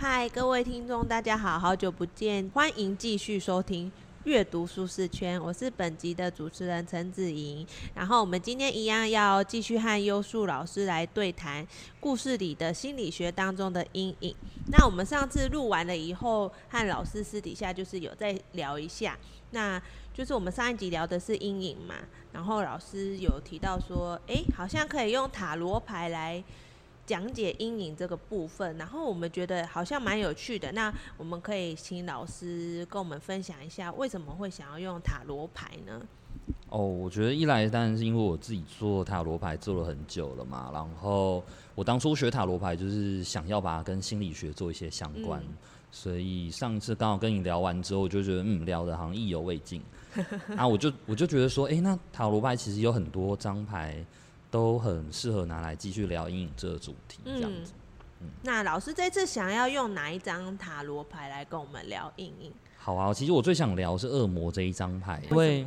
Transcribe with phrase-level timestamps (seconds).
[0.00, 3.90] 嗨，各位听众，大家好，好久不见，欢迎继续收听
[4.22, 7.66] 阅读舒适圈，我是本集的主持人陈子莹。
[7.96, 11.66] 然后我们今天一样要继续和优树老师来对谈
[11.98, 14.32] 故事里的心理学当中的阴影。
[14.68, 19.18] 那我们上次录完了以后，和老师私底下就是有再聊一下，
[19.50, 19.82] 那
[20.14, 21.96] 就是我们上一集聊的是阴影嘛，
[22.32, 26.44] 然后老师有提到说，哎，好像可以用塔罗牌来。
[27.08, 30.70] 讲解阴影这个部分，然后我们觉得好像蛮有趣的。
[30.72, 36.02] 那我们可以请老师跟我们分享一下，为什么会想要用塔罗牌呢？
[36.68, 41.42] 哦，我觉得一来当然是因为我自己做塔罗牌做了很久了嘛，然后
[41.74, 45.56] 我当初学塔罗牌就是想要把它跟心理学做一些相关，嗯、
[45.90, 49.80] 所以上一次刚好跟你聊完之后，我就觉得嗯，聊的好像意犹未尽。
[50.58, 54.04] 啊，我就我就觉得说，哎、欸，那塔罗牌其实有很多张牌。
[54.50, 57.72] 都很适合拿来继续聊阴影这个主题，这样子。
[58.20, 62.52] 嗯，嗯，那老师这次想要用哪一张塔罗牌来跟我们聊阴影？
[62.78, 65.66] 好啊，其实我最想聊是恶魔这一张牌，因为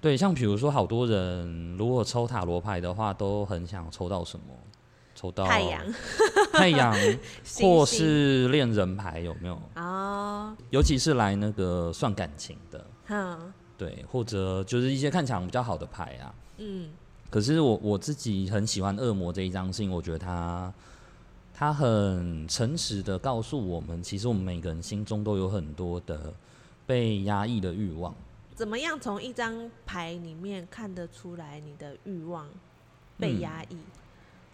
[0.00, 4.46] 对，像比如说好多人如果抽塔罗牌的话，都很想抽到什么？
[5.12, 5.84] 抽到太阳、
[6.54, 6.94] 太阳，
[7.60, 9.60] 或是恋人牌有没有？
[9.74, 16.90] 哦，尤其是来那个算感情的，嗯，对，或者就是一些看起来比较好的牌啊，嗯。
[17.30, 20.74] 可是我我自己很喜欢恶魔这一张，是因为我觉得他
[21.54, 26.34] 他很诚实的告诉我们，其实我们每个人心中都有很多的
[26.86, 28.12] 被压抑的欲望。
[28.54, 32.48] 怎么样从一张牌里面看得出来你的欲望
[33.16, 33.74] 被压抑？
[33.74, 33.99] 嗯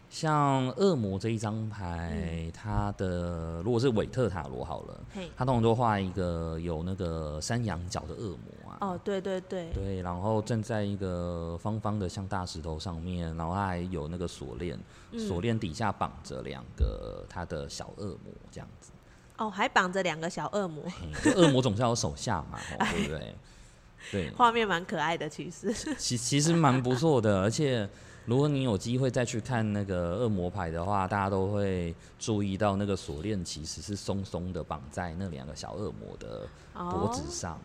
[0.08, 5.00] 像恶魔这一张牌，嗯、它的如果是韦特塔罗好了，
[5.36, 8.78] 它通常都画一个有那个山羊角的恶魔啊。
[8.80, 9.68] 哦，对对对。
[9.74, 14.78] 对，然后站在一个方方的像大石头上面，然后它还有那个锁链，
[15.18, 18.92] 锁链底下绑着两个它的小恶魔这样子。
[19.38, 20.82] 哦，还绑着两个小恶魔。
[21.34, 22.58] 恶魔总是要有手下嘛，
[22.90, 23.34] 对不对？
[24.12, 24.30] 对。
[24.30, 25.74] 画面蛮可爱的，其实。
[25.98, 27.86] 其其实蛮不错的，而且。
[28.26, 37.60] 如果你有机会再去看那个恶魔牌的话，大家都会注意到那个锁链其实是松松的绑在那两个小恶魔的脖子上，哦、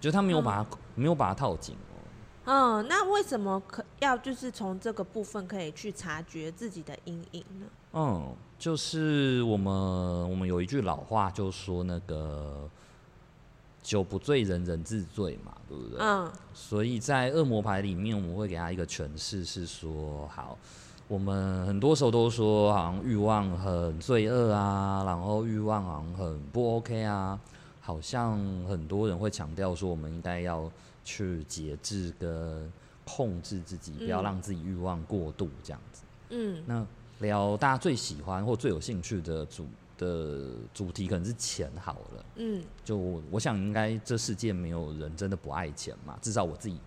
[0.00, 1.96] 就他没有把它、嗯、没有把它套紧哦。
[2.44, 7.66] 嗯，那为什么可要就是从这个部分可以去察觉自己的阴影呢？
[7.94, 9.72] 嗯，就是我们
[10.30, 12.68] 我们有一句老话，就说那个。
[13.84, 15.98] 酒不醉人人自醉嘛，对不对？
[16.00, 16.28] 嗯。
[16.54, 20.58] 所以在恶魔牌里面，我们会给他一个诠释，是说，好，
[21.06, 27.38] 我们很多时候都说，好像欲望很罪恶啊，然后欲望好像很不 OK 啊，
[27.80, 30.70] 好像很多人会强调说，我们应该要
[31.04, 32.72] 去节制跟
[33.04, 36.02] 控制自己，不要让自己欲望过度这样子。
[36.30, 36.62] 嗯。
[36.66, 36.86] 那
[37.18, 39.66] 聊大家最喜欢或最有兴趣的主。
[39.96, 46.78] 的主题可能是钱好了，嗯，就我，我想应该这世界没有人真的不爱钱嘛，至少我自己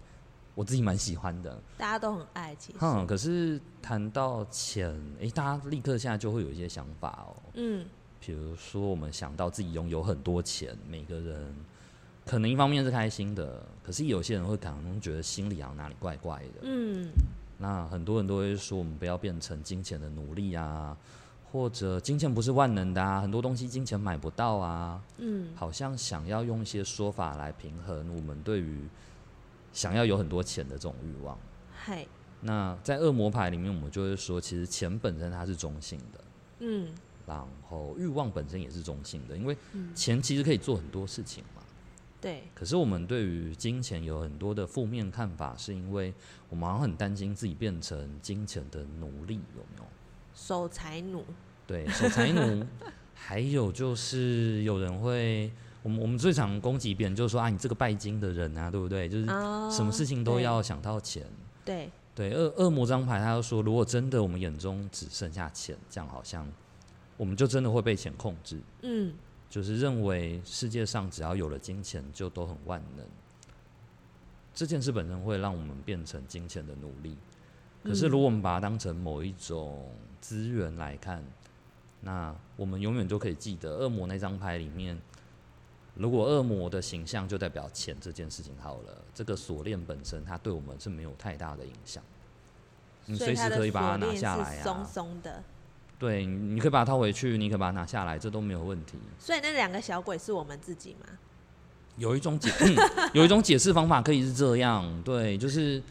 [0.55, 2.75] 我自己蛮喜欢的，大家都很爱钱。
[2.81, 7.85] 嗯，可是谈到钱，哎、欸，大家立刻现在就会有一些想法哦，嗯，
[8.19, 11.55] 比如说我们想到自己拥有很多钱，每个人
[12.25, 17.09] 可能一方面是开心的，可是有些人会可能觉得心里好像哪里怪怪的，嗯，
[17.57, 20.97] 那很多人都会说我们不要变成金钱的奴隶啊。
[21.51, 25.01] 或者金钱不是万能的啊，很多东西金钱买不到啊。
[25.17, 28.87] 嗯，好像想要用一些说法来平衡我们对于
[29.71, 31.37] 想要有很多钱的这种欲望。
[31.71, 32.05] 嗨，
[32.41, 36.23] 那在恶魔牌里面，我们就会说，其实钱本身它是中性的。
[36.59, 36.89] 嗯，
[37.25, 39.55] 然后欲望本身也是中性的，因为
[39.95, 41.61] 钱其实可以做很多事情嘛。
[42.19, 42.43] 对。
[42.53, 46.13] 可是我们对于金钱有很多的负面看法，是因为
[46.49, 49.83] 我们好像很担心自己变成金钱的奴隶，有没有？
[50.37, 51.25] 守财奴，
[51.65, 52.63] 对，守财奴，
[53.15, 59.09] 还有就是有人会，我们我们最常攻击别人，就是说啊，你这个拜金的人啊，对不对？
[59.09, 61.25] 就是什么事情都要想到钱。
[61.65, 66.47] 对对，恶恶魔这张牌，他就说，如果真的我们眼中只剩下钱，这样好像
[67.17, 68.61] 我们就真的会被钱控制。
[68.83, 69.15] 嗯，
[69.49, 73.03] 就是认为世界上只要有了金钱，就都很万能。
[74.53, 77.17] 这件事本身会让我们变成金钱的奴隶。
[77.83, 81.23] 可是，如果我们把它当成某一种资源来看，
[82.01, 84.99] 那我们永远都可以记得恶魔那张牌里面，
[85.95, 92.03] 如果恶魔的形象就代表钱这件事情好了，这个锁链本身它对我们是没有太大的影响，
[93.05, 95.43] 你随时可以把它拿下来啊，松松的，
[95.97, 98.97] 对，你可以把它套回去，你可以把它拿下来，这都没有问题。
[99.17, 101.07] 所以那两个小鬼是我们自己吗？
[101.97, 102.75] 有一种解，嗯，
[103.13, 105.81] 有一种解释方法可以是这样，对，就是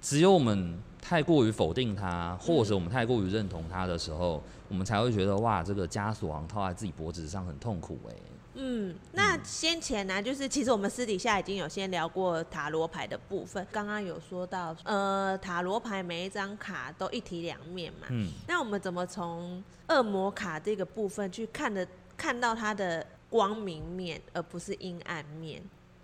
[0.00, 0.78] 只有我们。
[1.00, 8.22] 太过于否定它，或者我们太过于认同它的时候，嗯、我们才会觉得哇，这个枷锁好像套在自己脖子上很痛苦哎、欸。
[8.60, 18.08] 嗯，那先前呢、啊，就是其实我们私底下已经有先聊过塔罗牌的部分，刚刚有说到，呃，塔罗牌每一张卡都一体两面嘛。
[18.10, 18.28] 嗯。
[18.48, 21.86] 那我们怎么从恶魔卡这个部分去看的，
[22.16, 25.62] 看到它的光明面，而不是阴暗面？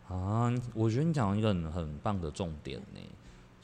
[0.08, 3.00] 啊，我觉得你讲一个很很棒的重点呢，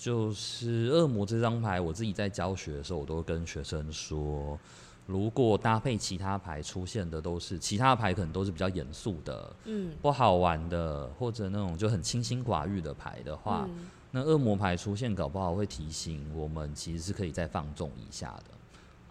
[0.00, 4.58] 就是恶魔这张牌，我自己在教学的时候，我都会跟学生说。
[5.06, 18.59] 如果搭配其他牌出现的都是其他牌，可能都是比较严肃的，嗯，不好玩的，或者那种就很清心寡欲的牌的话，嗯、那恶魔牌出现，搞不好会提醒我们，其实是可以再放纵一下的。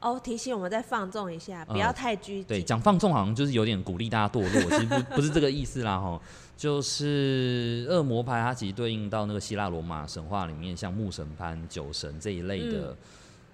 [0.02, 2.48] 哦，提醒我们再放纵一下，不要太拘谨、呃。
[2.48, 6.22] 对，讲放纵好像就是有点鼓励大家堕落，其实不不是这个意思啦，哈，
[6.58, 12.92] 就是恶魔牌它其实对应到那个希腊罗马神话里面，像牧神潘、酒神这一类的。
[12.92, 12.98] 嗯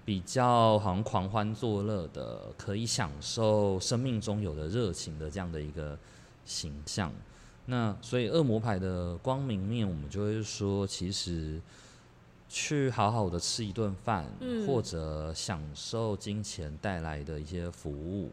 [0.06, 5.98] 比较好像狂欢作乐的，可以享受生命中有的热情的这样的一个
[6.44, 7.12] 形象。
[7.64, 11.60] 那所以恶魔牌的光明面，我们就会说，其实
[12.48, 18.30] 去好好的吃一顿饭，嗯、或者享受金钱带来的一些服务。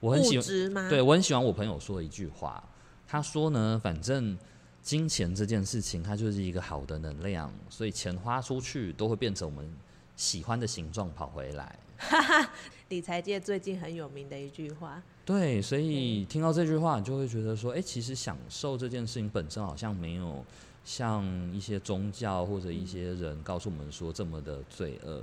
[0.00, 2.62] 我很喜欢，对，我很喜欢我朋友说的一句话，
[3.06, 4.36] 他说呢，反正
[4.82, 9.70] 金钱这件事情，它就是一个好的能量，所以钱花出去都会变成我们。
[10.18, 12.50] 喜欢的形状跑回来，哈哈，
[12.88, 15.02] 理财界最近很有名的一句话。
[15.26, 20.42] 对，所以听到这句话，你就会觉得说，哎、欸，其实享受这件事情本身好像没有
[20.86, 25.22] 像一些宗教或者一些人告诉我们说这么的罪恶。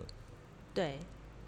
[0.75, 0.99] 对，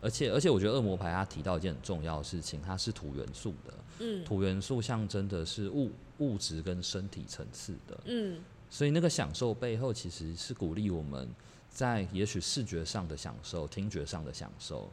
[0.02, 3.74] 而且而且我觉得恶魔牌它提到一件很重要的事情，它是土元素的。
[4.00, 8.00] 嗯，土元素象征的是物物质跟身体层次的。
[8.06, 11.30] 嗯，所以那个享受背后其实是鼓励我们。
[11.68, 14.90] 在也许视觉上的享受、听觉上的享受，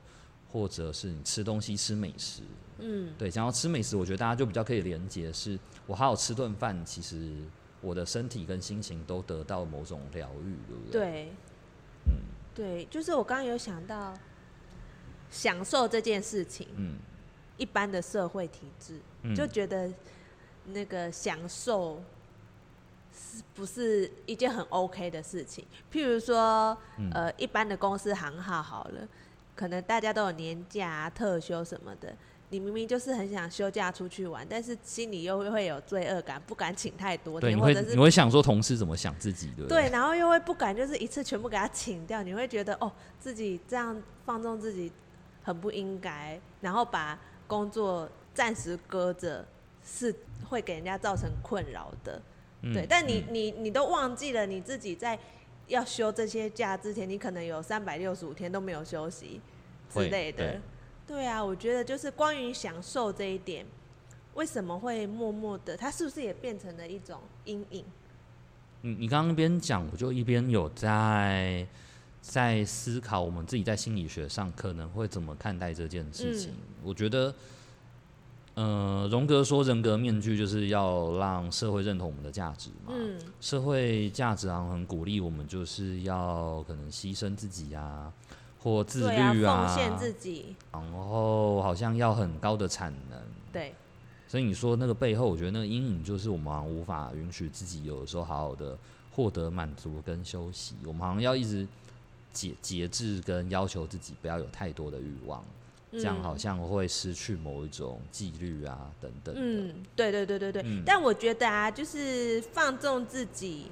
[0.50, 2.42] 或者是你吃东西、吃美食，
[2.80, 7.36] 嗯，对，想要吃美食，我觉得大家就比较可以连接，是我好好吃顿饭，其实
[7.82, 11.00] 我的身体跟心情都得到某种疗愈，对不对？
[11.00, 11.32] 对，
[12.06, 12.14] 嗯，
[12.54, 14.14] 对，就是我刚刚有想到
[15.30, 16.96] 享受这件事情，嗯，
[17.58, 19.92] 一般的社会体制、嗯、就觉得
[20.64, 22.02] 那个享受。
[23.14, 25.66] 是不是一件很 OK 的事情？
[25.92, 29.06] 譬如说，嗯、呃，一般的公司行号好了，
[29.54, 32.16] 可能大家都有年假、啊、特休什么的。
[32.52, 39.84] 你明明就是很想休假出去玩，但是心里又会有罪恶感，不敢请太多天，或者是你会想说同事怎么想自己，对不对？
[39.84, 44.92] 对，然后又会不敢就是一次全部给他请掉，你会觉得哦，自己这样放纵自己
[45.42, 49.42] 很不应该，然后把工作暂时搁着，
[49.82, 50.14] 是
[50.46, 52.20] 会给人家造成困扰的。
[52.74, 55.18] 对，但你你你都忘记了你自己在
[55.68, 59.40] 要休这些假之前，你可能有三百六十五天都没有休息
[59.90, 60.60] 之类的。
[61.12, 63.66] 对，啊，我觉得就是关于享受这一点，
[64.32, 67.84] 为什么会默默的，它是不是也变成了一种阴影？
[68.80, 71.66] 你你刚刚一边讲，我就一边有在
[72.22, 76.50] 在思考，我们自己在心理学上可能会怎么看待这件事情。
[76.50, 77.34] 嗯，我觉得。
[78.54, 82.92] 呃，荣格说人格面具就是要让社会认同我们的价值嘛。
[82.92, 83.18] 嗯。
[83.40, 88.12] 社会价值好像很鼓励我们，就是要可能牺牲自己啊，
[88.62, 90.54] 或自律啊，奉献自己。
[90.72, 93.20] 然后好像要很高的产能。
[93.52, 93.74] 对。
[94.28, 98.78] 所以你说那个背后，我觉得那个阴影就是我们无法允许自己有的时候好好的
[99.10, 100.74] 获得满足跟休息。
[100.86, 101.66] 我们好像要一直
[102.32, 105.44] 节节制跟要求自己不要有太多的欲望。
[105.92, 109.34] 这样好像会失去某一种纪律啊，等等。
[109.36, 110.62] 嗯，对对对对对。
[110.64, 113.66] 嗯、但我觉得啊，就是放纵自己，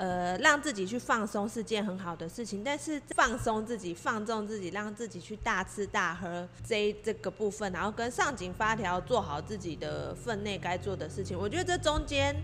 [0.00, 2.64] 呃，让自己去放松是件很好的事情。
[2.64, 12.34] 但是放松自己、放纵自己，让自己去大吃大喝这这个部分，然后跟上紧发条，做好自己的分内该做的事情，我觉得这中间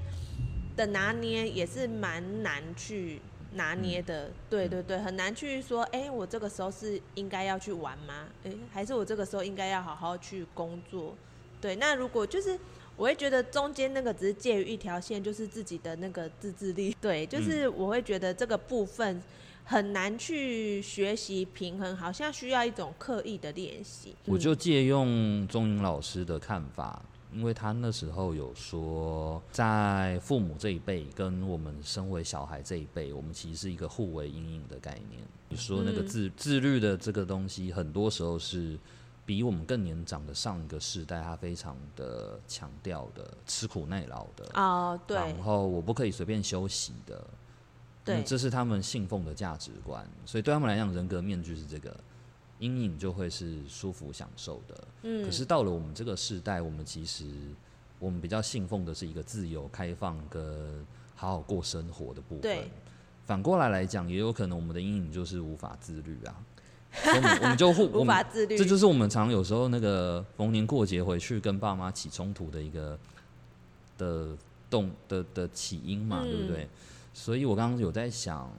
[0.76, 3.22] 的拿捏也是蛮难去。
[3.52, 8.26] 拿捏的，对对对，很难去说，哎、欸，我这个时候是应该要去玩吗？
[8.44, 11.14] 哎、欸，还是我这个时候应该要好好去工作？
[11.58, 12.58] 对，那如果就是，
[12.96, 16.96] 我会觉得中间那个只是介于一条线，就是自己的那个自制力。
[17.00, 19.22] 对，就是我会觉得这个部分
[19.64, 24.14] 很难去学习平衡，好像需要一种刻意的练习。
[24.24, 27.02] 我就借用钟颖老师的看法。
[27.34, 35.20] 因为他那时候有说，在父母这一辈跟我们身为小孩这一辈，我们其实是一个互为阴影的概念。
[35.50, 38.78] 你说那个自自律的这个东西，很多时候是
[39.26, 45.16] 比我们更年长的上一个世代，他非常的强调的，吃苦耐劳的哦，对。
[45.16, 47.26] 然后我不可以随便休息的，
[48.04, 51.94] 对，这是他们信奉的价值观，所以对他们来讲，人格面具是这个
[52.60, 54.88] 阴影就会是舒服享受的。
[55.02, 57.26] 嗯，可是到了我们这个时代，我们其实
[57.98, 62.42] 我们比较信奉的是一个自由、开放跟好好过生活的部分。
[62.42, 62.70] 对，
[63.24, 66.44] 反过来来讲，也有可能我们的阴影就是无法自律啊。
[66.92, 72.98] 我们我们就互 无法自律，这就是我们常有时候那个逢年过节回去跟爸妈起冲突的一个
[73.98, 74.36] 的
[74.70, 76.68] 动的的起因嘛，嗯、对不对？
[77.12, 78.50] 所以我刚刚有在想，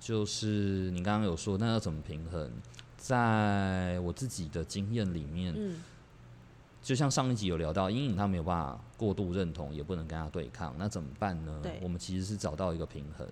[0.00, 2.50] 就是你刚刚有说那要怎么平衡？
[2.96, 5.76] 在我自己的经验里面，嗯、
[6.82, 11.60] 就像上一集有聊到，阴影他没有办法过度认同，也不能跟他对抗，那怎么办呢？
[11.62, 13.24] 对我们其实是找到一个平衡，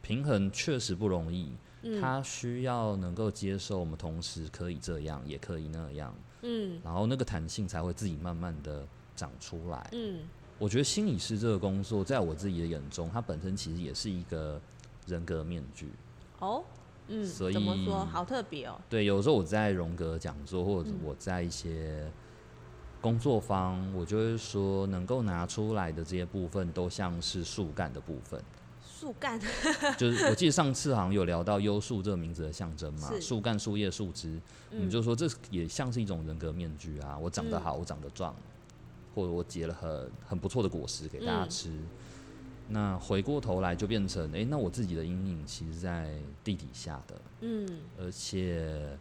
[0.00, 1.52] 平衡确实不容易。
[2.00, 8.86] 他需要能够接受我们同时可以这样，也可以那样，嗯，然后那个弹性才会自己慢慢的
[9.16, 10.20] 长出来，嗯，
[10.58, 14.60] 我觉得心理师这个工作，在我自己的眼中，它本身其实也是一个
[15.06, 15.90] 人格面具，
[16.38, 16.62] 哦，
[17.08, 18.04] 嗯，所以怎么说？
[18.04, 18.80] 好特别哦。
[18.88, 22.10] 对，有时候我在荣格讲座，或者我在一些
[23.00, 28.40] 工作坊，我就会说，能够拿出来的这些部分，都像是树干的部分。
[29.02, 29.36] 树干，
[29.98, 34.40] 就是我记得上次好像有聊到优树这个名字的象征嘛，树干、树叶、树枝，
[34.70, 37.18] 我们就说这也像是一种人格面具啊。
[37.18, 38.32] 我长得好，我长得壮，
[39.12, 41.68] 或者我结了很很不错的果实给大家吃。
[42.68, 47.20] 那回过头来就变成，哎，那我自己的阴影其实在地底下的。
[47.40, 47.68] 嗯，
[47.98, 48.96] 而且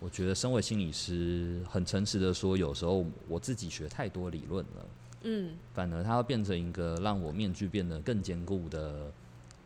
[0.00, 4.86] 我觉得身为心理师，很诚实的说，有时候我自己学太多理论了。
[5.24, 9.12] 嗯，反而它会变成一个让我面具变得更坚固的。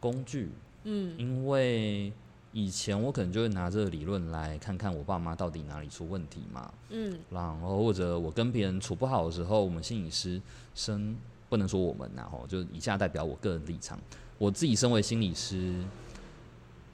[0.06, 0.48] 工具，
[0.84, 2.12] 嗯，因为
[2.52, 10.40] 以前我可能就会拿这个理论来看看我爸妈到底哪里出问题嘛，嗯，然后或者我跟别人处不好的时候，我们心理师
[10.76, 11.16] 身
[11.48, 13.98] 不能说我们然后就以下代表我个人立场，
[14.38, 15.74] 我自己身为心理师，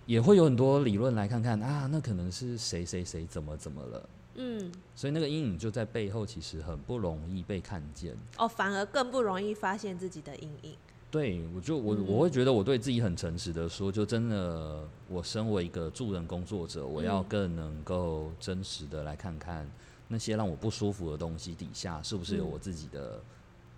[0.07, 10.75] 也会有很多理论来看看啊，那可能是谁谁谁怎么怎么了，嗯，所以那个阴影就在背后，其实很不容易被看见，哦，反而更不容易发现自己的阴影。
[11.12, 19.71] 对，我就我我会觉得我对自己很诚实的说，就真的，我身为一个助人工作者，我要更能够真实的来看看
[20.09, 23.23] 那些让我不舒服的东西底下是不是有我自己的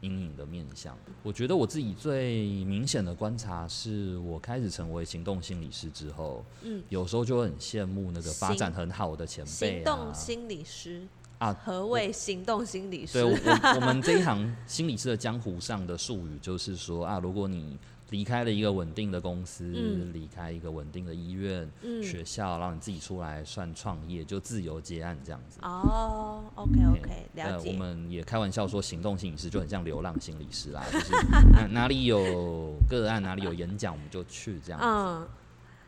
[0.01, 0.97] 阴影的面相。
[1.25, 11.03] 我觉得我自己最明显的观察是，我开始成为行动心理师之后，嗯，有时候就会很羡慕那个发展很好的前辈啊，行动心理师。
[11.45, 13.13] 啊，何谓行动心理师？
[13.13, 17.77] 对，我我们这一行心理师的江湖上的术语就是说啊，如果你
[18.11, 19.65] 离开了一个稳定的公司，
[20.13, 25.59] 离、嗯、开一个稳定的医院、嗯、学校，让你自己出来算创业，就自由接案这样子。
[25.63, 27.69] 哦，OK OK，了解。
[27.71, 31.13] 我们也开玩笑说，行动心理师就很像流浪心理师啦，就是
[31.53, 34.87] 哪哪里有个案，哪里有演讲，我们就去这样子。
[34.87, 35.29] 嗯、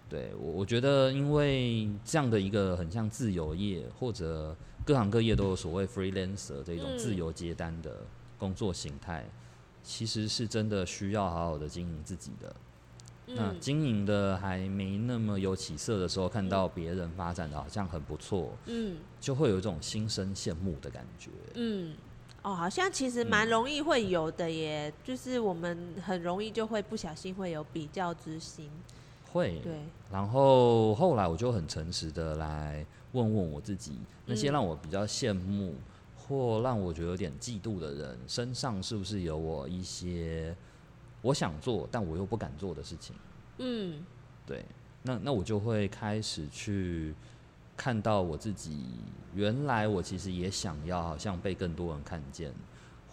[0.09, 4.57] 对我，我觉得因为这样的一个很像自由业或者。
[4.85, 8.07] 各行各业都有所谓 freelancer 这种自由接单的
[8.39, 9.33] 工作形态，嗯、
[9.83, 12.55] 其实是真的需要好好的经营自己的。
[13.27, 21.31] 嗯、那经营的还没那么有起色的时候，看到别人发展的好像很不错，嗯，就会有一种心生羡慕的感觉。
[21.55, 21.97] 嗯，
[22.43, 28.71] 哦，好像其实蛮容易会有的耶，嗯、就是我们很容易就会不小心会有比较之心。
[29.33, 29.73] 会，对。
[30.11, 32.85] 然后后来我就很诚实的来。
[33.13, 35.75] 问问我自己，那些让我比较羡慕
[36.19, 40.55] 或让我觉得有点嫉妒的人身上，是不是有我一些
[41.23, 43.17] 我想做但我又不敢做的事情？
[43.57, 44.05] 嗯，
[44.45, 44.67] 对，
[45.03, 47.15] 那那我就会开始去
[47.75, 48.85] 看到我自己，
[49.33, 52.53] 原来我其实也想要，好像被更多人看见，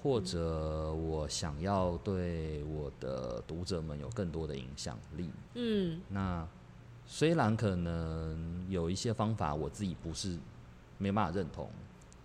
[0.03, 5.31] 或者我想要对我的读者们有更多的影响力。
[5.55, 6.47] 嗯，那。
[7.05, 10.39] 虽然可能有一些方法我自己不是
[10.97, 11.69] 没办法认同，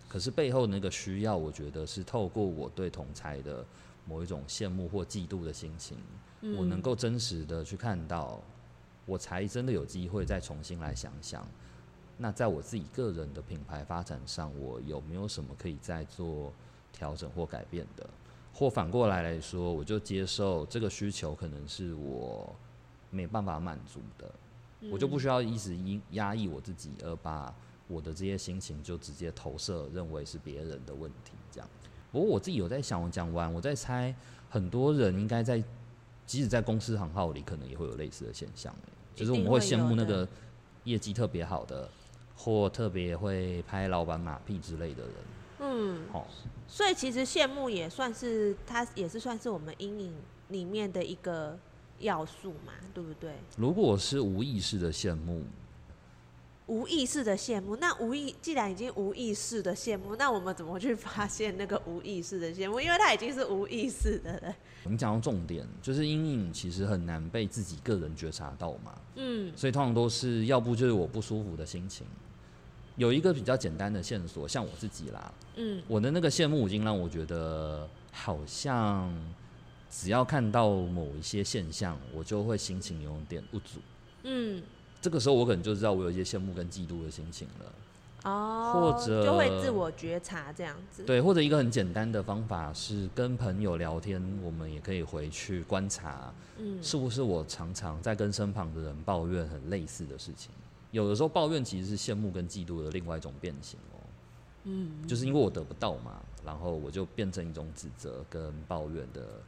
[0.08, 3.66] 可是背后那个需要，我觉得是透过我对同才的
[4.06, 5.98] 某一种羡慕或嫉妒的心情，
[6.42, 8.40] 嗯、我能够真实的去看到，
[9.04, 11.44] 我才真的有机会再重新来想想，
[12.16, 16.52] 那在我自己个人的品牌发展上，我有没有什么可以再做
[16.92, 18.08] 调整或改变的？
[18.52, 22.52] 或反过来来说，我就接受这个需求可能是我
[23.10, 24.30] 没办法满足的。
[24.90, 25.76] 我就不需要一直
[26.10, 27.54] 压抑我自己，而把
[27.88, 31.32] 我的这些心情就直接投射，认为是别人的问题。
[31.50, 31.68] 这样。
[32.10, 34.14] 不过我自己有在想，我讲完，我在猜，
[34.48, 35.62] 很多人应该在，
[36.26, 38.74] 即使在公司行号里，可能也会有类似的现象。
[39.14, 40.26] 就是我们会羡慕那个
[40.84, 41.88] 业绩特别好的，
[42.36, 45.12] 或特别会拍老板马屁之类的人。
[45.60, 46.26] 嗯，好。
[46.66, 50.12] 所以其实羡慕也算是，它也是算是我们阴影
[50.48, 51.58] 里面的一个。
[52.00, 53.32] 要素嘛，对不对？
[53.56, 55.42] 如果是无意识的羡慕。
[56.68, 62.80] 无意识的羡慕，那无意既然已经无意识的羡慕，那我们怎么去发现那个无意识的羡慕？
[62.80, 64.54] 因为它已经是无意识的了。
[64.84, 68.94] 我们讲到重点，就是阴影其实很难被自己个人觉察到嘛。
[69.16, 72.06] 嗯，所以通常都是要不就是我不舒服的心情。
[72.98, 79.10] 有一个比较简单的线索，像我自己啦，嗯，我的那个羡慕已经让我觉得好像
[79.88, 83.78] 只要看到某一些现象，我就会心情有点不足。
[84.24, 84.62] 嗯。
[85.00, 91.04] 这个时候我可能就知道我有一些羡慕跟嫉妒的心情了，哦，或者就会自我觉察这样子。
[91.04, 100.50] 对，或者一个很简单的方法是跟朋友聊天，我们也可以回去观察，嗯，是不是我常常在跟身旁的人抱怨很类似的事情？
[100.90, 104.00] 有的时候抱怨其实是羡慕跟嫉妒的另外一种变形哦，
[104.64, 109.40] 嗯，就是因为我得不到嘛，然后我就变成一种指责跟抱怨的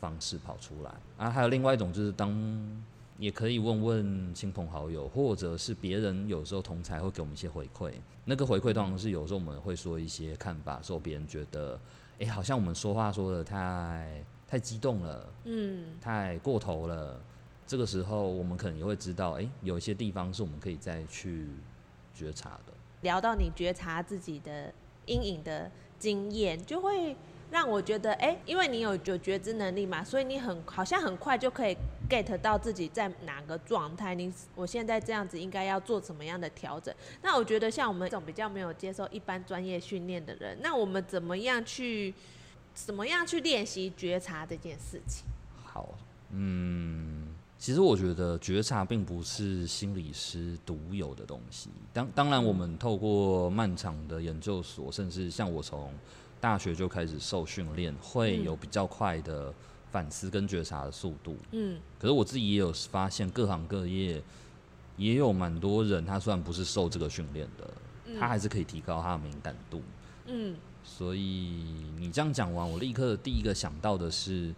[0.00, 1.30] 方式跑出来啊。
[1.30, 2.84] 还有另外一种就是当。
[3.18, 7.90] 也可以问问亲朋好友，或者是别人，有时候同才会给我们一些回馈。
[8.26, 11.80] 那个回馈当然是有时候我们会说一些看法，说别人觉得，
[12.18, 17.18] 哎、欸，好像我们说话说的太太激动了，嗯，太过头了。
[17.66, 21.48] 这个时候我们可能也会知道，哎、欸，有一些地方是我们可以再去
[22.14, 22.72] 觉察的。
[23.02, 24.72] 聊到你觉察自己的
[25.06, 27.16] 阴影的经验，就会。
[27.48, 31.76] 让我觉得，哎、欸，因为你有有觉知能力嘛，所以你很好像很快就可以
[32.10, 34.16] get 到自己在哪个状态。
[34.16, 36.92] 你我现在这样子应该要做什么样的调整？
[37.22, 42.12] 那我觉得像我们这种比较没有接受一般专业训练的人，那我们怎么样去
[42.74, 45.24] 怎么样去练习觉察这件事情？
[45.64, 45.96] 好，
[46.32, 47.05] 嗯，
[47.66, 51.68] 其实我觉得觉察并不是心理师独有的东西。
[51.92, 55.92] 当当然，我们透过漫长的研究所，甚至像我从
[56.40, 59.52] 大学就开始受训练，会有比较快的
[59.90, 61.36] 反思跟觉察的速度。
[61.50, 64.22] 嗯，可是我自己也有发现，各行各业
[64.96, 69.82] 也有蛮多人，他虽然不是受这个训练的，他还是可以提高他的敏感度。
[70.26, 70.54] 嗯，
[70.84, 71.64] 所以
[71.98, 74.54] 你这样讲完，我立刻第一个想到的是。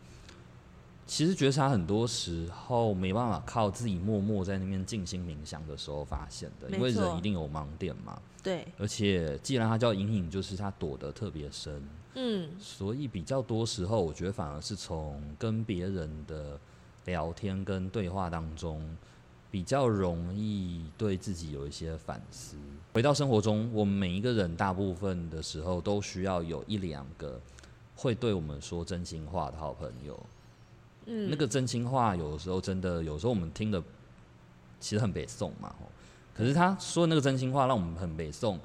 [1.09, 8.21] 其实觉察很多时候没办法靠自己默默在那边静心冥想的时候发现的，因为人一定有盲点嘛。
[8.43, 8.69] 对。
[8.79, 11.83] 而且既然它叫隐隐，就是它躲得特别深。
[12.15, 12.51] 嗯。
[12.61, 16.61] 所以比较多时候，我觉得反而是从跟别人的
[17.07, 18.87] 聊天跟对话当中，
[19.51, 22.59] 比较容易对自己有一些反思。
[22.93, 27.41] 回到生活中，我们每一个人大部分的时候都需要有一两个
[27.97, 30.21] 会对我们说真心话的好朋友。
[31.11, 33.83] 嗯，那个真心话，有的时候真的，有时候我们听的
[34.79, 35.75] 其实很北宋嘛，
[36.35, 38.61] 可是他说的那个真心话，让我们很北宋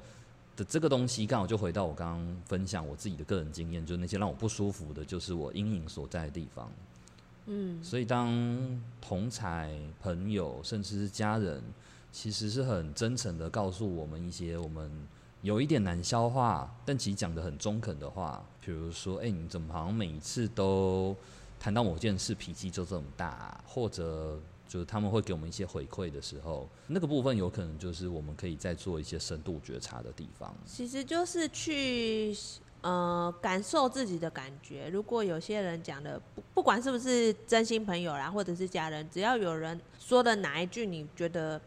[0.54, 6.70] 的这个东西，刚好就回到我刚刚分享我自己的个人经验，就是那些让我不舒服的，就是我阴影所在的地方。
[7.46, 8.30] 嗯，所以当
[9.00, 11.62] 同才朋友甚至是家人，
[12.12, 14.90] 其实是很真诚的告诉我们一些我们
[15.40, 21.16] 有一点难消化，但其实讲的很中肯的话，比如说，哎，你怎么好像每一次都。
[21.64, 30.54] 谈到某件事，脾气就这么大，或者就是他们会给我们一些回馈的时候，那个部分有可能就是我们可以再做一些深度觉察的地方。
[30.66, 32.36] 其实就是去
[32.82, 34.90] 呃感受自己的感觉。
[34.90, 41.58] 如果有些人讲的不不管是不是真心朋友啦，或者是家人，只要有人说的哪一句你觉得，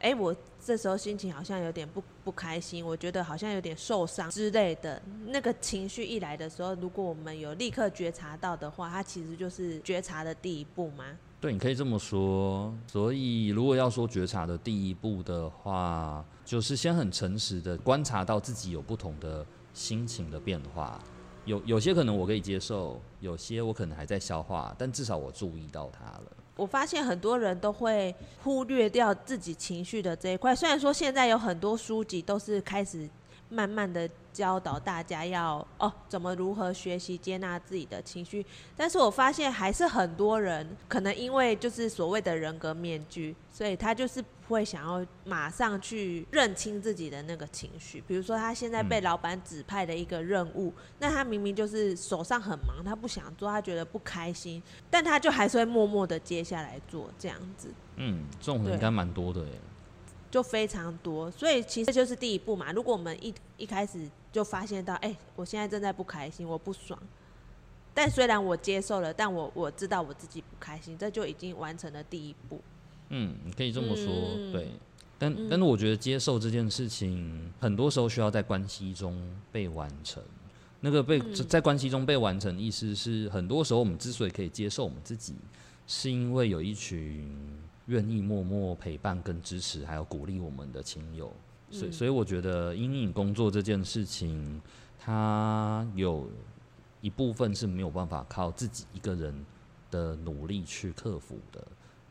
[0.00, 11.04] 哎，我这时候心情好像有点不不开心，我觉得好像有点受伤之类的，那个情绪一来的时候，如果我们有立刻觉察到的话，它其实就是觉察的第一步吗？
[11.40, 12.74] 对，你可以这么说。
[12.86, 21.00] 所以，如果要说觉察的第一步的话，就是先很诚实的观察到自己有不同的心情的变化，
[21.44, 26.32] 有有些可能我可以接受，有些我可能还在消化，但至少我注意到它了。
[26.56, 30.56] 我发现很多人都会忽略掉自己情绪的这一块。
[30.56, 33.08] 虽然说现在有很多书籍都是开始
[33.48, 38.44] 慢慢的教导大家要哦怎么如何学习接纳自己的情绪，
[38.76, 44.28] 但是我发现还是很多人可能因为就是所谓的人格面具，所以他就是不。
[44.46, 57.74] 会想要马上去认清自己的那个情绪，比如说他现在被老板指派的一个任务，嗯、那他明明就是手上很忙，他不想做，他觉得不开心，但他就还是会默默的接下来做这样子。
[57.96, 59.60] 嗯，这种人应该蛮多的耶，
[60.30, 61.30] 就非常多。
[61.30, 62.72] 所以其实这就是第一步嘛。
[62.72, 67.00] 如果我们一一开始就发现到，哎、欸，我现在正在不开心，我不爽，
[67.94, 72.60] 但虽然我接受了，但我我知道我自己不开心，这就已经完成了第一步。
[73.08, 74.68] 嗯，你可以这么说，嗯、对，
[75.18, 79.18] 但、嗯、但是我觉得接受这件事情，很多时候需要在关系中
[79.52, 80.22] 被完成。
[80.80, 85.34] 那个被、嗯、在关系中被完成，意思是很多时候我们之所以可以接受我们自己，
[85.86, 87.34] 是因为有一群
[87.86, 91.32] 愿意默默陪伴、跟支持，还有鼓励我们的亲友。
[91.70, 94.60] 所以，所以我觉得阴影工作这件事情，
[94.98, 96.28] 它有
[97.00, 99.34] 一部分是没有办法靠自己一个人
[99.90, 101.66] 的努力去克服的。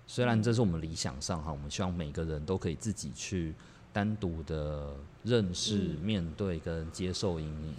[0.08, 3.56] 虽然这是我们理想上哈，我们希望每个人都可以自己去
[3.92, 7.74] 单独的认识、面对跟接受阴影。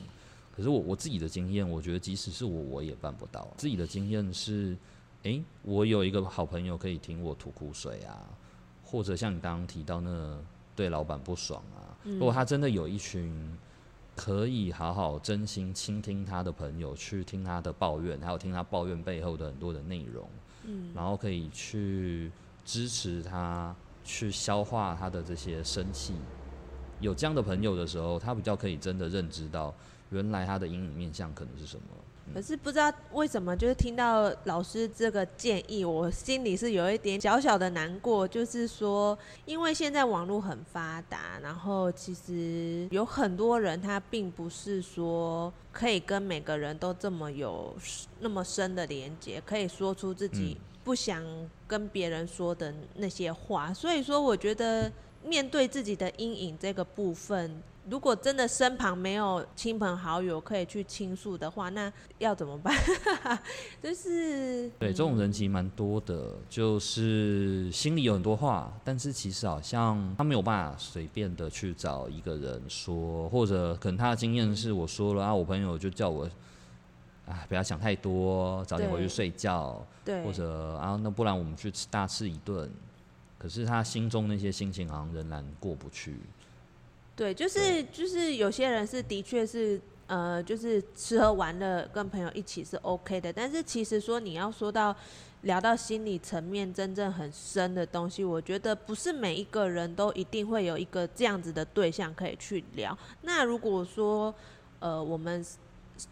[0.57, 3.47] 可是我我自己的经验，我觉得即使是我，我也办不到。
[3.59, 4.75] 自己的经验是，
[5.27, 8.25] 诶，我有一个好朋友可以听我吐苦水啊，
[8.85, 10.39] 或者像你刚刚提到那。
[10.77, 11.97] 对老板不爽啊！
[12.05, 13.57] 如果他真的有一群
[14.15, 20.29] 可以好好真心倾听他的朋友，去听他的抱怨，还有听他抱怨背后的很多的内容，
[20.65, 22.31] 嗯，然后可以去
[22.62, 26.12] 支持他，去消化他的这些生气。
[27.01, 29.75] 有这样的朋友的时候，他比较可以真的认知到，
[30.11, 31.87] 原来他的阴影面相可能是什么。
[32.35, 38.29] 可是不知道为什么，就是听到老师这个建议，我心里是有一点小小的难过。
[38.29, 47.75] 就是说，因为现在网络很发达，然后其实有很多人他并不是说可以跟每个人都这么有
[48.21, 51.25] 那么深的连接，可以说出自己不想
[51.67, 53.73] 跟别人说的那些话。
[53.73, 54.93] 所以说，我觉得
[55.27, 57.62] 面对自己的阴影这个部分。
[57.89, 62.77] 如果真的身旁没有亲朋好友可以去倾诉的话，那要怎么办？
[63.81, 76.29] 就是对，这种人其实蛮多的，就是心里有很多话，但是其实好像他没有办法随便的去找一个人说，或者可能他的经验是我说了啊，我朋友就叫我，
[77.25, 82.69] 啊，不要想太多，早点回去睡觉，对，或者啊，那不然我们去吃大吃一顿，
[83.38, 86.16] 可是他心中那些心情好像仍然过不去。
[87.14, 94.94] 对，就是就是有些人是的确是呃，就是吃喝玩乐跟朋友一起是 OK 的，但是其实说你要说到
[95.42, 102.96] 聊到心理层面真正很深的东西，我觉得不是每一个人都一定会有一个这样子的对象可以去聊。
[103.22, 104.35] 那如果说
[104.79, 105.44] 呃我们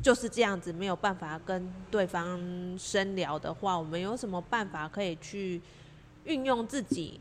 [0.03, 2.41] 就是这样子没有办法跟对方
[2.79, 5.61] 深聊的话，我们有什么办法可以去
[6.25, 7.21] 运用自己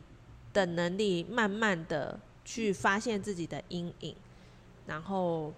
[0.52, 2.20] 的能力，慢慢的？
[2.46, 4.14] 去发现自己的阴影，
[4.86, 5.50] 然后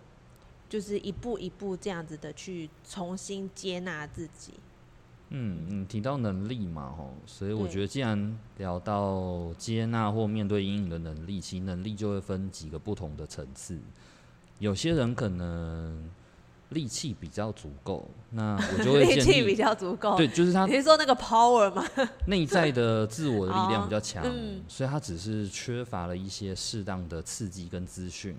[0.68, 4.52] 就是一步一步这样子的去重新接纳自己。
[5.30, 13.76] 嗯，嗯提到能力嘛，吼，所以我觉得既然聊到接纳或面对阴影的能力，其能力就会分几个不同的层次。
[14.60, 16.08] 有些人可能。
[16.70, 20.66] 力气比较足够，那我就会 建议力气比较足够，对，就是他。
[20.66, 21.84] 你是说那个 power 吗？
[22.26, 28.36] 内在的自我的力量比较强，嗯，所以他只是缺乏了一些适当的刺激跟资讯。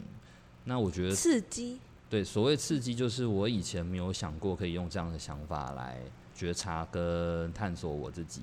[0.66, 5.98] 那我觉得刺激，对，所谓刺激就是我以前没有想过可以用这样的想法来
[6.36, 8.42] 觉察跟探索我自己。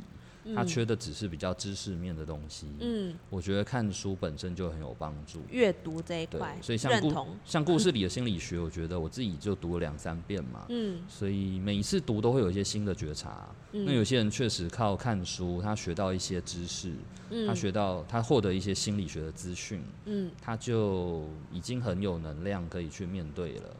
[0.55, 2.67] 他缺的只是比较知识面的东西。
[2.81, 5.41] 嗯，我觉得看书本身就很有帮助。
[5.51, 10.67] 阅读这一块，所以像故像故事里的心理学，我觉得我自己就读了两三遍嘛。
[10.69, 13.49] 嗯，所以每一次读都会有一些新的觉察。
[13.73, 16.93] 那有些人确实靠看书，他学到一些知识，
[17.47, 23.77] 他学到他获得一些心理学的资讯，嗯，他就已经很有能量可以去面对了。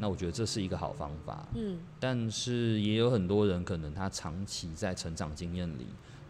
[0.00, 1.48] 那我觉得这是一个好方法。
[1.54, 5.86] 嗯，但是也有很多人可能他长期在成长经验里。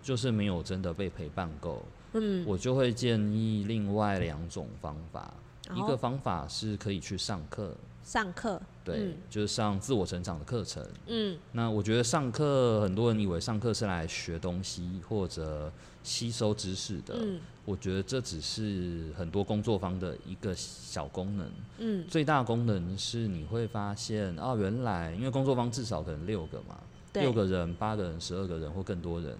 [0.08, 1.82] 就是没有真的被陪伴够，
[2.14, 5.34] 嗯，我就会建议另外两种方法，
[5.76, 15.70] 一个方法是可以去上课，上课，对，就是上自我成长的课程，嗯，那我觉得上课很多人以为上课是来学东西或者
[16.02, 26.78] 吸收知识的，嗯，我觉得这只是很多工作坊的一个小功能，嗯，最大功能是你会发现哦，原来因为工作坊至少可能六个嘛，
[27.12, 29.36] 六个人、八个人、十二个人或更多人。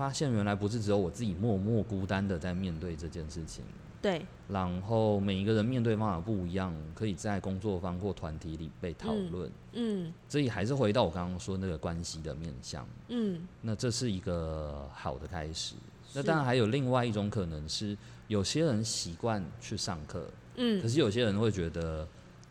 [0.00, 3.62] 发现原来不是只有我自己默默孤单的在面对这件事情，
[4.00, 4.24] 对。
[4.48, 9.52] 然后每一个人面对方法不一样，可以在工作坊或团体里被讨论。
[9.74, 12.88] 嗯，所以还是回到我刚刚说那个关系的面向。
[13.08, 15.74] 嗯，那这是一个好的开始。
[16.14, 17.94] 那当然还有另外一种可能是，
[18.26, 22.08] 有些人习惯去上课，嗯，可是有些人会觉得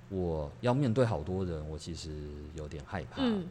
[0.09, 2.11] 我要面对好多人，我其实
[2.53, 3.23] 有点害怕。
[3.23, 3.43] 嗯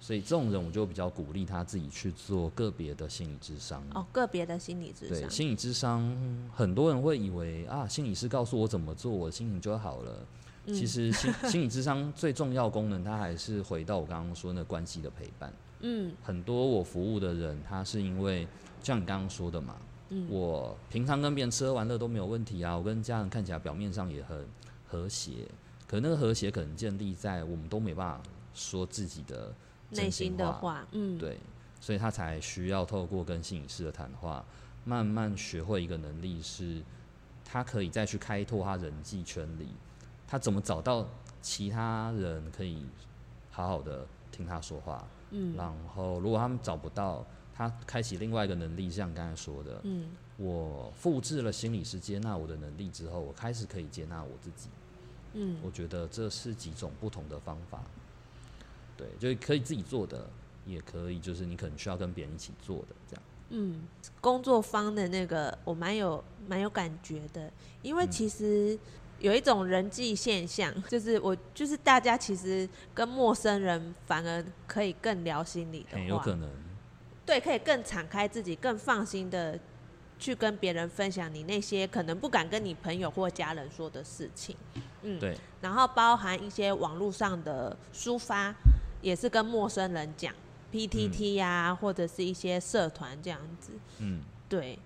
[0.00, 3.82] 所以这种人，我就比较鼓励他自己去做个别的心理智商。
[3.94, 5.20] 哦，个别的心理智商。
[5.20, 10.26] 对，心理智商，很多人会以为啊，心理师告诉我怎么做，我心情就好了。
[10.66, 15.52] 嗯、其实心 心理智商最重要功能，它还是回到我刚刚说那关系的陪伴。
[15.80, 16.12] 嗯。
[16.22, 18.46] 很多我服务的人，他是因为
[18.80, 19.76] 像你刚刚说的嘛，
[20.10, 24.46] 嗯，我平常跟别人吃喝玩乐都没有问题啊，我跟家人看起来表面上也很
[24.86, 25.32] 和谐，
[25.88, 28.22] 可那个和谐可能建立在我们都没办法
[28.54, 29.52] 说自己的。
[29.90, 31.38] 内心的话，嗯，对，
[31.80, 34.44] 所以他才需要透过跟心理师的谈话，
[34.84, 36.82] 慢慢学会一个能力，是
[37.44, 39.68] 他可以再去开拓他人际圈里，
[40.26, 41.06] 他怎么找到
[41.40, 42.84] 其他人可以
[43.50, 47.24] 好好的听他说话，嗯，然后如果他们找不到，
[47.54, 54.68] 他开启另外一个能力，像刚才说的，嗯，我复制了心理师接纳我的能力之后，我开始可以接纳我自己，
[55.32, 57.82] 嗯，我觉得这是几种不同的方法，
[58.98, 60.28] 对，就是可以自己做的。
[60.66, 63.22] 也可以，就是你可能需要跟别人一起做的这样。
[63.48, 63.88] 嗯，
[64.20, 68.78] 工作方的那个我蛮有蛮有感觉的，因为其实
[69.18, 76.50] 有一种人际现象，嗯、就是我就是大家其实跟陌生人反而可以更聊心里的话，有可能。
[77.24, 79.58] 对，可以更敞开自己，更放心的
[80.18, 84.54] 去跟别人分享你那些可能不敢跟你朋友或家人说的事情。
[85.00, 85.34] 嗯，对。
[85.62, 88.54] 然后包含一些网络上的抒发，
[89.00, 90.34] 也是跟陌生人讲。
[90.70, 94.78] PTT 呀、啊，嗯、或者是一些社团这样子，嗯，对，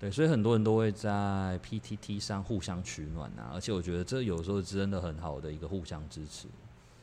[0.00, 6.48] 对，所以很多人都会在 PTT 上互相取暖啊，而且我觉得这有时候真的很好的一个互相支持。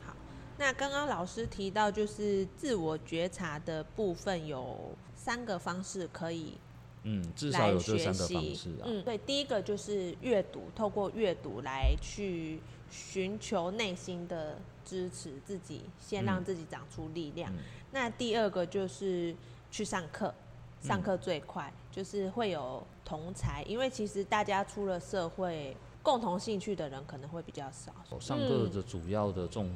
[0.04, 0.16] 好，
[0.58, 6.58] 那刚刚老师提到就是自我觉察的部分有三个方式可以，
[7.04, 8.84] 嗯，至少有这三个方式啊。
[8.86, 17.52] 嗯，对，第一个就是阅读，透过阅读来去寻求内心的支持，自己先让自己长出力量。
[17.92, 19.36] 那第二个就是
[19.72, 20.34] 去上课，
[20.82, 27.94] 上课最快，嗯、就是会有同才，因为其实大家出了社会，共同兴趣的人可能会比较少。
[28.20, 29.72] 上课的主要的重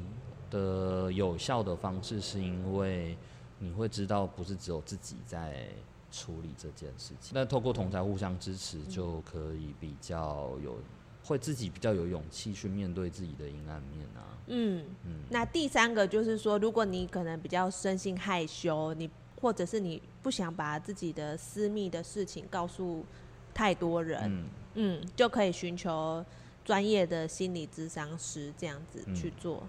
[0.50, 3.16] 的有效的方式，是因为
[3.58, 5.68] 你会知道不是只有自己在
[6.10, 10.78] 处理这件事情，那透过同才互相支持，就可以比较有。
[11.28, 14.32] 会自己比较有勇气去面对自己的阴暗面啊。
[14.46, 15.20] 嗯嗯。
[15.28, 23.04] 那第三个就是说，如果你可能比较生性害羞，你或者是你不想把自己的私密的事情告诉
[23.52, 26.24] 太多人，嗯，嗯，就可以寻求
[26.64, 29.62] 专业的心理咨商师这样子去做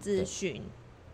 [0.00, 0.62] 咨询。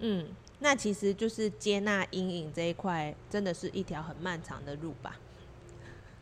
[0.00, 0.28] 嗯，嗯，
[0.60, 5.18] 那其实就是接纳阴影这一块，真的是一条很漫长的路吧。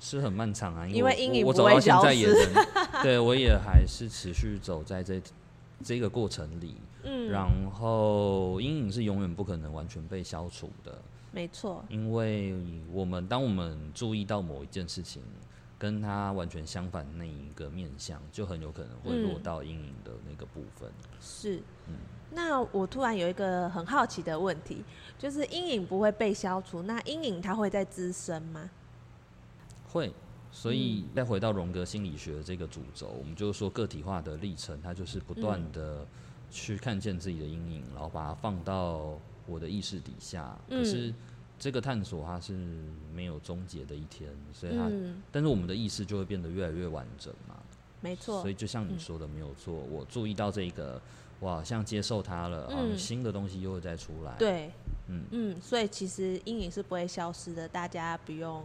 [0.04, 2.34] 是很漫长啊，因为阴影不会消失。
[3.04, 5.22] 对，我也还是持续走在这
[5.84, 6.74] 这个过程里。
[7.04, 10.98] 嗯，然后阴影是永远不可能完全被消除的。
[11.30, 11.84] 没错。
[11.88, 12.52] 因为
[12.92, 15.22] 我们当我们注意到某一件事情，
[15.78, 20.90] 跟它完全相反那一个面相，就很有可能会落到阴影的那个部分。
[20.90, 21.62] 嗯、是。
[21.86, 21.94] 嗯。
[22.34, 24.82] 那我突然有一个很好奇的问题，
[25.16, 28.68] 就是阴影不会被消除，那阴影它会在滋生吗？
[29.92, 30.10] 会，
[30.50, 36.06] 所以再回到荣格心理学的这个主轴，我们就是说个体化的历程，它就是不断的
[36.50, 40.58] 去看见自己的阴影，然后把它放到我的意识底下。
[40.68, 41.12] 可是
[41.58, 42.54] 这个探索它是
[43.14, 44.90] 没有终结的一天，所以它，
[45.30, 47.56] 但是我们的意识就会变得越来越完整嘛。
[48.00, 48.40] 没错。
[48.40, 49.74] 所以就像你说的，没有错。
[49.74, 51.00] 我注意到这个，
[51.38, 54.34] 我好像接受它了，啊，新的东西又会再出来。
[54.38, 54.72] 对，
[55.08, 58.64] 嗯嗯，所以其实阴影是不会消失的，大家不用。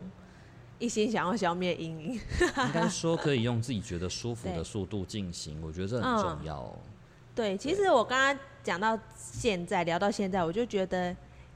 [0.80, 6.92] 一心想要消灭阴影， 应该说可以用自己觉得舒服的速度进行，我觉得这很重要、哦嗯。
[7.34, 10.98] 对，其实我刚刚讲到现在，聊到现在，我就觉得，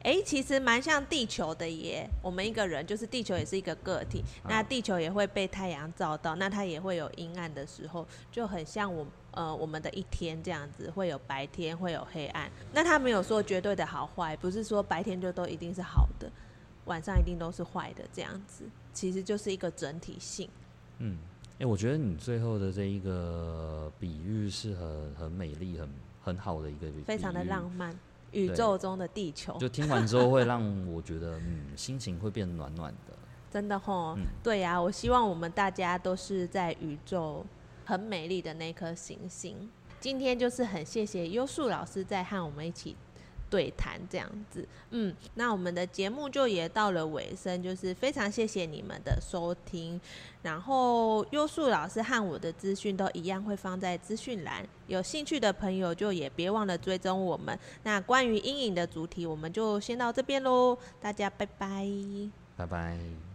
[0.03, 2.07] 哎、欸，其实蛮像地球的耶。
[2.21, 4.23] 我们一个人就是地球，也是一个个体。
[4.43, 12.49] 嗯、那地球也会被太阳照到，那它也会有阴暗的时候，就很像我呃我们的一天这样子，会有白天，会有黑暗。
[12.73, 16.31] 那他没有说绝对的好坏，不是说白天就都一定是好的，
[16.85, 18.65] 晚上一定都是坏的这样子。
[18.93, 20.49] 其实就是一个整体性。
[20.99, 21.17] 嗯，
[21.53, 25.89] 哎、欸，我觉得你最后的这一个比喻是很很美丽、很
[26.23, 27.97] 很好的一个比喻，非常的浪漫。
[28.31, 30.63] 宇宙中的地球，就听完之后会让
[30.93, 33.13] 我觉得， 嗯，心情会变暖暖的。
[33.51, 37.45] 真的吼，嗯、对呀、啊，我希望我们大家都是在宇宙
[37.83, 39.69] 很美丽的那颗行星。
[39.99, 42.95] 今天就是很谢谢优树老师在和我们一起。
[43.51, 49.99] 对谈这样子，嗯，那我们的节目就也到了尾声，就是非常谢谢你们的收听。
[50.41, 57.55] 然后优素老师和我的资讯都一样会放在资讯栏，有兴趣的朋友就也别忘了追踪我们。
[57.83, 61.85] 那关于阴影的主题，我们就先到这边喽，大家拜拜，
[62.55, 63.30] 拜拜。